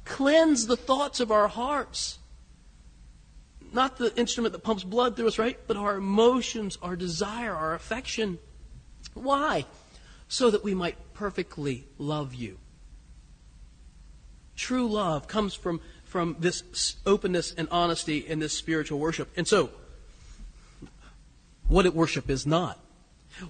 Cleanse 0.04 0.68
the 0.68 0.76
thoughts 0.76 1.18
of 1.18 1.32
our 1.32 1.48
hearts. 1.48 2.20
Not 3.72 3.98
the 3.98 4.16
instrument 4.16 4.52
that 4.52 4.60
pumps 4.60 4.84
blood 4.84 5.16
through 5.16 5.26
us, 5.26 5.40
right? 5.40 5.58
But 5.66 5.76
our 5.76 5.96
emotions, 5.96 6.78
our 6.80 6.94
desire, 6.94 7.52
our 7.52 7.74
affection. 7.74 8.38
Why? 9.14 9.66
So 10.28 10.50
that 10.50 10.62
we 10.62 10.72
might 10.72 10.96
perfectly 11.14 11.84
love 11.98 12.32
you. 12.32 12.58
True 14.54 14.86
love 14.86 15.26
comes 15.26 15.52
from, 15.52 15.80
from 16.04 16.36
this 16.38 16.94
openness 17.04 17.52
and 17.58 17.66
honesty 17.72 18.18
in 18.18 18.38
this 18.38 18.52
spiritual 18.52 19.00
worship. 19.00 19.28
And 19.36 19.48
so, 19.48 19.70
what 21.66 21.86
it 21.86 21.94
worship 21.94 22.30
is 22.30 22.46
not. 22.46 22.78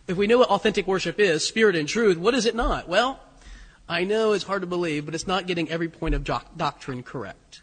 If 0.08 0.16
we 0.16 0.26
know 0.26 0.38
what 0.38 0.48
authentic 0.48 0.86
worship 0.86 1.20
is, 1.20 1.46
spirit 1.46 1.76
and 1.76 1.86
truth, 1.86 2.16
what 2.16 2.32
is 2.32 2.46
it 2.46 2.54
not? 2.54 2.88
Well, 2.88 3.20
I 3.88 4.04
know 4.04 4.32
it's 4.32 4.44
hard 4.44 4.62
to 4.62 4.66
believe, 4.66 5.04
but 5.04 5.14
it's 5.14 5.26
not 5.26 5.46
getting 5.46 5.70
every 5.70 5.88
point 5.88 6.14
of 6.14 6.24
doctrine 6.24 7.02
correct. 7.02 7.62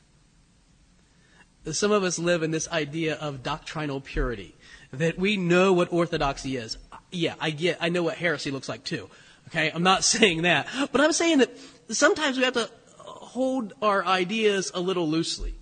Some 1.71 1.91
of 1.91 2.03
us 2.03 2.19
live 2.19 2.43
in 2.43 2.51
this 2.51 2.67
idea 2.69 3.15
of 3.15 3.43
doctrinal 3.43 4.01
purity, 4.01 4.55
that 4.91 5.17
we 5.17 5.37
know 5.37 5.73
what 5.73 5.91
orthodoxy 5.91 6.55
is. 6.57 6.77
Yeah, 7.11 7.35
I 7.39 7.51
get, 7.51 7.77
I 7.81 7.89
know 7.89 8.03
what 8.03 8.17
heresy 8.17 8.51
looks 8.51 8.69
like 8.69 8.83
too. 8.83 9.09
Okay, 9.47 9.71
I'm 9.71 9.83
not 9.83 10.03
saying 10.15 10.43
that. 10.43 10.67
But 10.91 11.01
I'm 11.01 11.11
saying 11.11 11.39
that 11.39 11.51
sometimes 11.89 12.37
we 12.37 12.43
have 12.43 12.53
to 12.53 12.69
hold 12.97 13.73
our 13.81 14.05
ideas 14.05 14.71
a 14.73 14.79
little 14.79 15.07
loosely. 15.07 15.55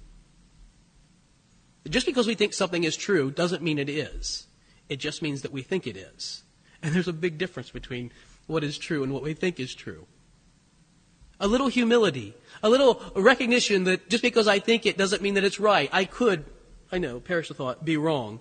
Just 1.89 2.05
because 2.05 2.27
we 2.27 2.35
think 2.35 2.53
something 2.53 2.83
is 2.83 2.97
true 2.97 3.31
doesn't 3.31 3.61
mean 3.61 3.79
it 3.79 3.89
is. 3.89 4.47
It 4.89 4.97
just 4.97 5.21
means 5.21 5.41
that 5.41 5.51
we 5.51 5.61
think 5.61 5.87
it 5.87 5.97
is. 5.97 6.43
And 6.81 6.93
there's 6.93 7.07
a 7.07 7.13
big 7.13 7.37
difference 7.37 7.69
between 7.69 8.11
what 8.45 8.63
is 8.63 8.77
true 8.77 9.03
and 9.03 9.13
what 9.13 9.23
we 9.23 9.33
think 9.33 9.59
is 9.59 9.73
true. 9.73 10.05
A 11.39 11.47
little 11.47 11.67
humility, 11.67 12.33
a 12.63 12.69
little 12.69 13.01
recognition 13.15 13.83
that 13.83 14.09
just 14.09 14.23
because 14.23 14.47
I 14.47 14.59
think 14.59 14.85
it 14.85 14.97
doesn't 14.97 15.21
mean 15.21 15.35
that 15.35 15.43
it's 15.43 15.59
right. 15.59 15.89
I 15.93 16.05
could, 16.05 16.45
I 16.91 16.97
know, 16.97 17.19
perish 17.19 17.49
the 17.49 17.53
thought, 17.53 17.85
be 17.85 17.97
wrong. 17.97 18.39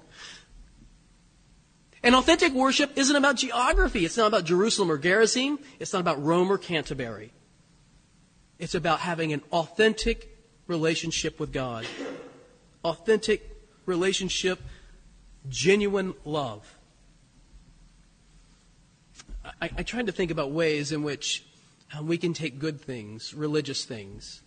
And 2.02 2.14
authentic 2.14 2.52
worship 2.52 2.92
isn't 2.96 3.16
about 3.16 3.36
geography. 3.36 4.04
It's 4.04 4.16
not 4.16 4.28
about 4.28 4.44
Jerusalem 4.44 4.90
or 4.90 4.98
Gerizim. 4.98 5.58
It's 5.80 5.92
not 5.92 6.00
about 6.00 6.22
Rome 6.22 6.50
or 6.50 6.56
Canterbury. 6.56 7.32
It's 8.58 8.74
about 8.74 9.00
having 9.00 9.32
an 9.32 9.42
authentic 9.52 10.38
relationship 10.66 11.40
with 11.40 11.52
God. 11.52 11.84
Authentic 12.84 13.50
relationship, 13.86 14.60
genuine 15.48 16.14
love. 16.24 16.76
I, 19.44 19.70
I 19.76 19.82
tried 19.82 20.06
to 20.06 20.12
think 20.12 20.30
about 20.30 20.52
ways 20.52 20.92
in 20.92 21.02
which 21.02 21.44
um, 21.94 22.06
we 22.06 22.18
can 22.18 22.32
take 22.32 22.58
good 22.58 22.80
things, 22.80 23.34
religious 23.34 23.84
things, 23.84 24.42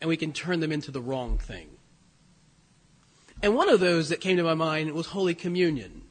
and 0.00 0.08
we 0.08 0.16
can 0.16 0.32
turn 0.32 0.60
them 0.60 0.72
into 0.72 0.90
the 0.90 1.00
wrong 1.00 1.38
thing. 1.38 1.68
And 3.42 3.54
one 3.54 3.68
of 3.68 3.80
those 3.80 4.08
that 4.08 4.20
came 4.20 4.36
to 4.36 4.42
my 4.42 4.54
mind 4.54 4.92
was 4.92 5.08
Holy 5.08 5.34
Communion. 5.34 6.02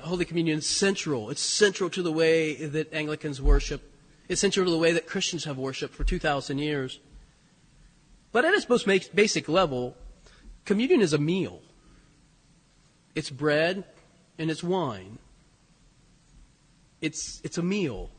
Holy 0.00 0.24
Communion 0.24 0.58
is 0.58 0.66
central. 0.66 1.30
It's 1.30 1.42
central 1.42 1.90
to 1.90 2.02
the 2.02 2.12
way 2.12 2.54
that 2.54 2.92
Anglicans 2.92 3.40
worship. 3.40 3.92
It's 4.28 4.40
central 4.40 4.66
to 4.66 4.72
the 4.72 4.78
way 4.78 4.92
that 4.92 5.06
Christians 5.06 5.44
have 5.44 5.58
worshiped 5.58 5.94
for 5.94 6.04
2,000 6.04 6.58
years. 6.58 7.00
But 8.32 8.44
at 8.44 8.54
its 8.54 8.68
most 8.68 8.86
basic 9.14 9.48
level, 9.48 9.96
communion 10.64 11.00
is 11.00 11.12
a 11.12 11.18
meal. 11.18 11.60
It's 13.14 13.30
bread 13.30 13.84
and 14.38 14.50
it's 14.50 14.62
wine. 14.62 15.18
It's, 17.00 17.40
it's 17.44 17.58
a 17.58 17.62
meal. 17.62 18.10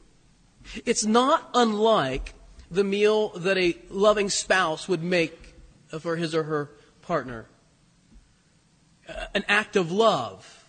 It's 0.86 1.05
not 1.05 1.50
unlike 1.53 2.34
the 2.72 2.84
meal 2.84 3.29
that 3.29 3.57
a 3.57 3.77
loving 3.89 4.29
spouse 4.29 4.88
would 4.88 5.03
make 5.03 5.55
for 6.00 6.15
his 6.15 6.36
or 6.36 6.43
her 6.43 6.72
partner. 7.01 7.45
Uh, 9.07 9.25
an 9.36 9.45
act 9.48 9.75
of 9.75 9.91
love. 9.91 10.63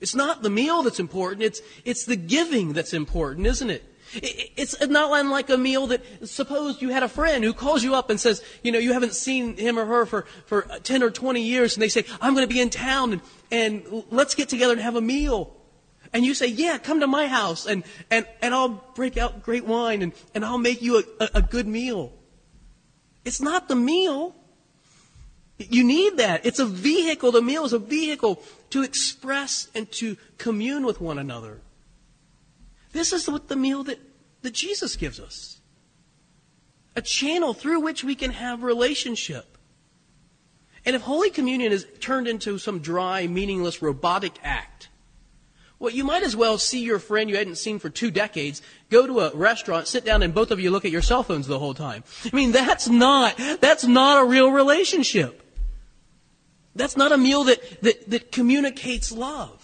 It's 0.00 0.14
not 0.14 0.42
the 0.42 0.50
meal 0.50 0.82
that's 0.82 0.98
important, 0.98 1.42
it's, 1.42 1.60
it's 1.84 2.06
the 2.06 2.16
giving 2.16 2.72
that's 2.72 2.92
important, 2.92 3.46
isn't 3.46 3.70
it? 3.70 3.84
It's 4.14 4.78
not 4.86 5.18
unlike 5.18 5.48
a 5.48 5.56
meal 5.56 5.86
that, 5.86 6.28
suppose 6.28 6.82
you 6.82 6.90
had 6.90 7.02
a 7.02 7.08
friend 7.08 7.42
who 7.42 7.54
calls 7.54 7.82
you 7.82 7.94
up 7.94 8.10
and 8.10 8.20
says, 8.20 8.44
you 8.62 8.70
know, 8.70 8.78
you 8.78 8.92
haven't 8.92 9.14
seen 9.14 9.56
him 9.56 9.78
or 9.78 9.86
her 9.86 10.04
for, 10.04 10.26
for 10.44 10.62
10 10.82 11.02
or 11.02 11.10
20 11.10 11.40
years, 11.40 11.74
and 11.74 11.82
they 11.82 11.88
say, 11.88 12.04
I'm 12.20 12.34
going 12.34 12.46
to 12.46 12.52
be 12.52 12.60
in 12.60 12.68
town, 12.68 13.12
and, 13.12 13.22
and 13.50 14.04
let's 14.10 14.34
get 14.34 14.50
together 14.50 14.74
and 14.74 14.82
have 14.82 14.96
a 14.96 15.00
meal 15.00 15.56
and 16.12 16.24
you 16.24 16.34
say, 16.34 16.46
yeah, 16.46 16.78
come 16.78 17.00
to 17.00 17.06
my 17.06 17.26
house 17.26 17.66
and, 17.66 17.84
and, 18.10 18.26
and 18.42 18.54
I'll 18.54 18.84
break 18.94 19.16
out 19.16 19.42
great 19.42 19.64
wine 19.64 20.02
and, 20.02 20.12
and 20.34 20.44
I'll 20.44 20.58
make 20.58 20.82
you 20.82 20.98
a, 20.98 21.24
a, 21.24 21.28
a 21.36 21.42
good 21.42 21.66
meal. 21.66 22.12
It's 23.24 23.40
not 23.40 23.68
the 23.68 23.76
meal. 23.76 24.34
You 25.58 25.84
need 25.84 26.18
that. 26.18 26.44
It's 26.44 26.58
a 26.58 26.66
vehicle. 26.66 27.32
The 27.32 27.40
meal 27.40 27.64
is 27.64 27.72
a 27.72 27.78
vehicle 27.78 28.42
to 28.70 28.82
express 28.82 29.68
and 29.74 29.90
to 29.92 30.16
commune 30.38 30.84
with 30.84 31.00
one 31.00 31.18
another. 31.18 31.60
This 32.92 33.12
is 33.12 33.28
what 33.28 33.48
the 33.48 33.56
meal 33.56 33.84
that, 33.84 33.98
that 34.42 34.52
Jesus 34.52 34.96
gives 34.96 35.18
us. 35.18 35.60
A 36.94 37.00
channel 37.00 37.54
through 37.54 37.80
which 37.80 38.04
we 38.04 38.14
can 38.14 38.32
have 38.32 38.62
relationship. 38.62 39.56
And 40.84 40.96
if 40.96 41.02
Holy 41.02 41.30
Communion 41.30 41.72
is 41.72 41.86
turned 42.00 42.28
into 42.28 42.58
some 42.58 42.80
dry, 42.80 43.26
meaningless, 43.26 43.80
robotic 43.80 44.38
act, 44.42 44.88
well, 45.82 45.90
you 45.90 46.04
might 46.04 46.22
as 46.22 46.36
well 46.36 46.58
see 46.58 46.84
your 46.84 47.00
friend 47.00 47.28
you 47.28 47.36
hadn't 47.36 47.56
seen 47.56 47.80
for 47.80 47.90
two 47.90 48.12
decades, 48.12 48.62
go 48.88 49.04
to 49.04 49.18
a 49.18 49.34
restaurant, 49.34 49.88
sit 49.88 50.04
down, 50.04 50.22
and 50.22 50.32
both 50.32 50.52
of 50.52 50.60
you 50.60 50.70
look 50.70 50.84
at 50.84 50.92
your 50.92 51.02
cell 51.02 51.24
phones 51.24 51.48
the 51.48 51.58
whole 51.58 51.74
time. 51.74 52.04
I 52.24 52.36
mean, 52.36 52.52
that's 52.52 52.88
not, 52.88 53.36
that's 53.60 53.82
not 53.84 54.22
a 54.22 54.24
real 54.24 54.52
relationship. 54.52 55.42
That's 56.76 56.96
not 56.96 57.10
a 57.10 57.16
meal 57.16 57.42
that, 57.44 57.82
that, 57.82 58.08
that 58.10 58.30
communicates 58.30 59.10
love. 59.10 59.58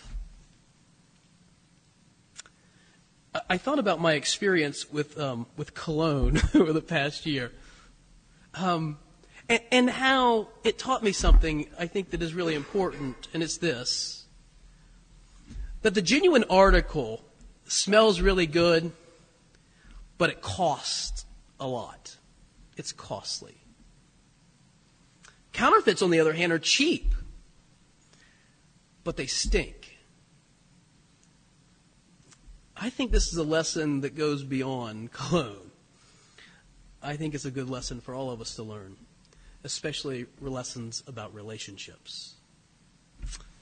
I 3.48 3.56
thought 3.56 3.78
about 3.78 4.00
my 4.00 4.14
experience 4.14 4.90
with, 4.90 5.16
um, 5.20 5.46
with 5.56 5.72
cologne 5.72 6.40
over 6.56 6.72
the 6.72 6.82
past 6.82 7.26
year. 7.26 7.52
Um, 8.54 8.98
and, 9.48 9.60
and 9.70 9.88
how 9.88 10.48
it 10.64 10.80
taught 10.80 11.04
me 11.04 11.12
something 11.12 11.68
I 11.78 11.86
think 11.86 12.10
that 12.10 12.22
is 12.22 12.34
really 12.34 12.56
important, 12.56 13.28
and 13.32 13.40
it's 13.40 13.58
this 13.58 14.17
that 15.82 15.94
the 15.94 16.02
genuine 16.02 16.44
article 16.50 17.24
smells 17.66 18.20
really 18.20 18.46
good, 18.46 18.92
but 20.16 20.30
it 20.30 20.40
costs 20.40 21.24
a 21.60 21.66
lot. 21.66 22.16
It's 22.76 22.92
costly. 22.92 23.56
Counterfeits, 25.52 26.02
on 26.02 26.10
the 26.10 26.20
other 26.20 26.32
hand, 26.32 26.52
are 26.52 26.58
cheap, 26.58 27.14
but 29.04 29.16
they 29.16 29.26
stink. 29.26 29.98
I 32.76 32.90
think 32.90 33.10
this 33.10 33.32
is 33.32 33.36
a 33.36 33.42
lesson 33.42 34.02
that 34.02 34.14
goes 34.14 34.44
beyond 34.44 35.12
cologne. 35.12 35.70
I 37.02 37.16
think 37.16 37.34
it's 37.34 37.44
a 37.44 37.50
good 37.50 37.70
lesson 37.70 38.00
for 38.00 38.14
all 38.14 38.30
of 38.30 38.40
us 38.40 38.54
to 38.56 38.62
learn, 38.62 38.96
especially 39.64 40.26
lessons 40.40 41.02
about 41.06 41.34
relationships. 41.34 42.34